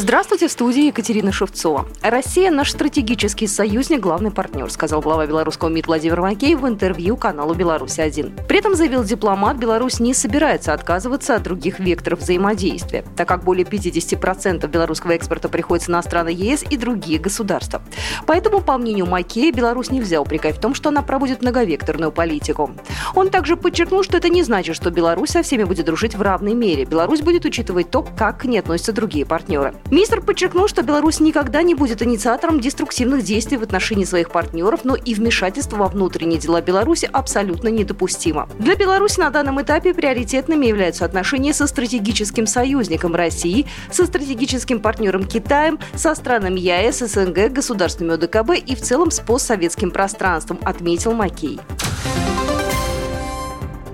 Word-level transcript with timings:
Здравствуйте, 0.00 0.46
в 0.46 0.52
студии 0.52 0.86
Екатерина 0.86 1.32
Шевцова. 1.32 1.88
Россия– 2.02 2.50
наш 2.52 2.70
стратегический 2.70 3.48
союзник, 3.48 3.98
главный 3.98 4.30
партнер, 4.30 4.70
сказал 4.70 5.00
глава 5.00 5.26
белорусского 5.26 5.70
МИД 5.70 5.88
Владимир 5.88 6.20
Макеев 6.20 6.60
в 6.60 6.68
интервью 6.68 7.16
каналу 7.16 7.52
«Беларусь-1». 7.52 8.46
При 8.46 8.58
этом 8.60 8.76
заявил 8.76 9.02
дипломат, 9.02 9.56
Беларусь 9.56 9.98
не 9.98 10.14
собирается 10.14 10.72
отказываться 10.72 11.34
от 11.34 11.42
других 11.42 11.80
векторов 11.80 12.20
взаимодействия, 12.20 13.04
так 13.16 13.26
как 13.26 13.42
более 13.42 13.66
50% 13.66 14.68
белорусского 14.68 15.10
экспорта 15.12 15.48
приходится 15.48 15.90
на 15.90 16.00
страны 16.00 16.28
ЕС 16.28 16.62
и 16.70 16.76
другие 16.76 17.18
государства. 17.18 17.82
Поэтому, 18.24 18.60
по 18.60 18.78
мнению 18.78 19.06
Макея, 19.06 19.52
Беларусь 19.52 19.90
нельзя 19.90 20.20
упрекать 20.20 20.58
в 20.58 20.60
том, 20.60 20.76
что 20.76 20.90
она 20.90 21.02
проводит 21.02 21.42
многовекторную 21.42 22.12
политику. 22.12 22.70
Он 23.16 23.30
также 23.30 23.56
подчеркнул, 23.56 24.04
что 24.04 24.16
это 24.16 24.28
не 24.28 24.44
значит, 24.44 24.76
что 24.76 24.92
Беларусь 24.92 25.30
со 25.30 25.42
всеми 25.42 25.64
будет 25.64 25.86
дружить 25.86 26.14
в 26.14 26.22
равной 26.22 26.54
мере. 26.54 26.84
Беларусь 26.84 27.20
будет 27.20 27.44
учитывать 27.44 27.90
то, 27.90 28.06
как 28.16 28.42
к 28.42 28.44
ней 28.44 28.60
относятся 28.60 28.92
другие 28.92 29.26
партнеры. 29.26 29.74
Министр 29.90 30.20
подчеркнул, 30.20 30.68
что 30.68 30.82
Беларусь 30.82 31.18
никогда 31.18 31.62
не 31.62 31.74
будет 31.74 32.02
инициатором 32.02 32.60
деструктивных 32.60 33.22
действий 33.22 33.56
в 33.56 33.62
отношении 33.62 34.04
своих 34.04 34.30
партнеров, 34.30 34.80
но 34.84 34.94
и 34.94 35.14
вмешательство 35.14 35.76
во 35.76 35.86
внутренние 35.86 36.38
дела 36.38 36.60
Беларуси 36.60 37.08
абсолютно 37.10 37.68
недопустимо. 37.68 38.50
Для 38.58 38.76
Беларуси 38.76 39.18
на 39.18 39.30
данном 39.30 39.62
этапе 39.62 39.94
приоритетными 39.94 40.66
являются 40.66 41.06
отношения 41.06 41.54
со 41.54 41.66
стратегическим 41.66 42.46
союзником 42.46 43.14
России, 43.14 43.66
со 43.90 44.04
стратегическим 44.04 44.80
партнером 44.80 45.24
Китаем, 45.24 45.78
со 45.94 46.14
странами 46.14 46.60
ЕАЭС, 46.60 46.98
СНГ, 46.98 47.50
государствами 47.50 48.12
ОДКБ 48.12 48.62
и 48.66 48.74
в 48.74 48.82
целом 48.82 49.10
с 49.10 49.20
постсоветским 49.20 49.90
пространством, 49.90 50.58
отметил 50.64 51.14
Макей. 51.14 51.58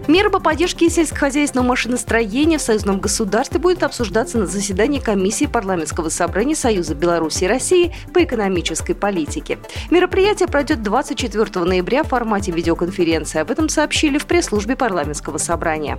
Меры 0.07 0.29
по 0.29 0.39
поддержке 0.39 0.91
сельскохозяйственного 0.91 1.69
машиностроения 1.69 2.59
в 2.59 2.62
союзном 2.62 3.01
государстве 3.01 3.59
будет 3.59 3.83
обсуждаться 3.83 4.37
на 4.37 4.47
заседании 4.47 4.98
комиссии 4.98 5.47
парламентского 5.47 6.11
собрания 6.11 6.55
Союза 6.55 6.95
Беларуси 6.95 7.45
и 7.45 7.47
России 7.47 7.95
по 8.12 8.23
экономической 8.23 8.93
политике. 8.93 9.59
Мероприятие 9.91 10.47
пройдет 10.47 10.83
24 10.83 11.65
ноября 11.65 12.05
в 12.05 12.09
формате 12.09 12.53
видеоконференции. 12.53 13.41
Об 13.41 13.51
этом 13.51 13.70
сообщили 13.70 14.19
в 14.19 14.27
пресс-службе 14.27 14.77
парламентского 14.77 15.39
собрания. 15.39 15.98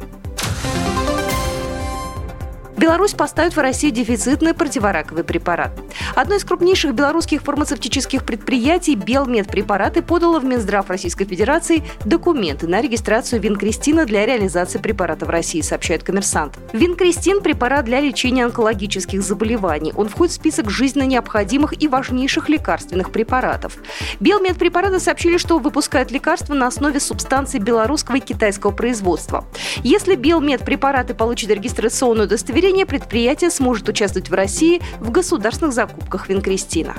Беларусь 2.86 3.16
поставит 3.16 3.56
в 3.56 3.60
России 3.60 3.90
дефицитный 3.90 4.54
противораковый 4.54 5.24
препарат. 5.24 5.72
Одно 6.14 6.36
из 6.36 6.44
крупнейших 6.44 6.94
белорусских 6.94 7.42
фармацевтических 7.42 8.24
предприятий 8.24 8.94
«Белмедпрепараты» 8.94 10.04
подало 10.04 10.40
в 10.40 10.46
Минздрав 10.46 10.88
Российской 10.88 11.26
Федерации 11.26 11.84
документы 12.06 12.68
на 12.68 12.82
регистрацию 12.82 13.42
винкристина 13.42 14.06
для 14.06 14.28
реализации 14.28 14.78
препарата 14.78 15.26
в 15.26 15.32
России, 15.32 15.62
сообщает 15.62 16.04
коммерсант. 16.04 16.60
Винкристин– 16.74 17.42
препарат 17.42 17.86
для 17.86 18.00
лечения 18.00 18.46
онкологических 18.46 19.20
заболеваний. 19.24 19.92
Он 19.96 20.08
входит 20.08 20.34
в 20.34 20.36
список 20.36 20.70
жизненно 20.70 21.08
необходимых 21.08 21.82
и 21.82 21.88
важнейших 21.88 22.50
лекарственных 22.50 23.10
препаратов. 23.10 23.78
Белмедпрепараты 24.20 25.00
сообщили, 25.00 25.38
что 25.38 25.58
выпускают 25.58 26.12
лекарства 26.12 26.54
на 26.54 26.68
основе 26.68 27.00
субстанций 27.00 27.60
белорусского 27.60 28.18
и 28.18 28.20
китайского 28.20 28.70
производства. 28.70 29.44
Если 29.82 30.14
Белмедпрепараты 30.14 31.16
получат 31.16 31.50
регистрационную 31.50 32.28
удостоверение, 32.28 32.75
предприятие 32.84 33.50
сможет 33.50 33.88
участвовать 33.88 34.30
в 34.30 34.34
России 34.34 34.82
в 35.00 35.12
государственных 35.12 35.74
закупках 35.74 36.28
винкристина. 36.30 36.96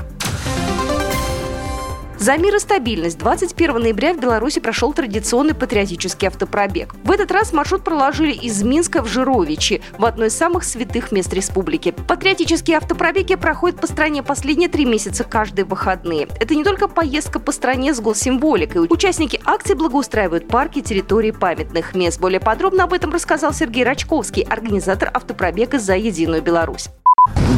За 2.27 2.37
мир 2.39 2.57
и 2.57 2.59
стабильность 2.59 3.19
21 3.19 3.79
ноября 3.79 4.13
в 4.13 4.19
Беларуси 4.19 4.59
прошел 4.59 4.93
традиционный 4.93 5.55
патриотический 5.55 6.27
автопробег. 6.27 6.97
В 7.05 7.13
этот 7.13 7.31
раз 7.31 7.53
маршрут 7.53 7.85
проложили 7.85 8.33
из 8.33 8.65
Минска 8.65 9.01
в 9.01 9.07
Жировичи, 9.07 9.81
в 9.97 10.05
одно 10.05 10.25
из 10.25 10.37
самых 10.37 10.65
святых 10.65 11.13
мест 11.13 11.33
республики. 11.33 11.95
Патриотические 12.09 12.79
автопробеги 12.79 13.37
проходят 13.37 13.81
по 13.81 13.87
стране 13.87 14.25
последние 14.25 14.69
три 14.69 14.85
месяца 14.87 15.23
каждые 15.23 15.67
выходные. 15.67 16.27
Это 16.41 16.57
не 16.57 16.65
только 16.65 16.89
поездка 16.89 17.39
по 17.39 17.53
стране 17.53 17.95
с 17.95 18.01
госсимволикой. 18.01 18.89
Участники 18.91 19.41
акции 19.45 19.75
благоустраивают 19.75 20.49
парки, 20.49 20.81
территории 20.81 21.31
памятных 21.31 21.95
мест. 21.95 22.19
Более 22.19 22.41
подробно 22.41 22.83
об 22.83 22.93
этом 22.93 23.13
рассказал 23.13 23.55
Сергей 23.55 23.85
Рачковский, 23.85 24.43
организатор 24.43 25.13
автопробега 25.15 25.79
«За 25.79 25.95
единую 25.95 26.43
Беларусь». 26.43 26.89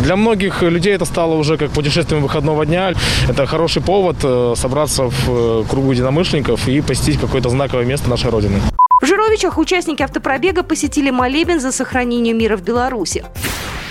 Для 0.02 0.16
многих 0.16 0.62
людей 0.62 0.94
это 0.94 1.04
стало 1.04 1.34
уже 1.34 1.56
как 1.56 1.70
путешествием 1.70 2.22
выходного 2.22 2.64
дня. 2.64 2.92
Это 3.28 3.46
хороший 3.46 3.82
повод 3.82 4.16
э, 4.22 4.54
собраться 4.56 5.04
в 5.04 5.28
э, 5.28 5.64
кругу 5.68 5.92
единомышленников 5.92 6.68
и 6.68 6.80
посетить 6.80 7.20
какое-то 7.20 7.48
знаковое 7.48 7.84
место 7.84 8.08
нашей 8.08 8.30
Родины. 8.30 8.60
В 9.00 9.06
Жировичах 9.06 9.58
участники 9.58 10.02
автопробега 10.02 10.62
посетили 10.62 11.10
молебен 11.10 11.60
за 11.60 11.72
сохранение 11.72 12.34
мира 12.34 12.56
в 12.56 12.62
Беларуси. 12.62 13.24